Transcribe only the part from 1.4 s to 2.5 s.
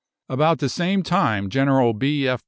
General B. F.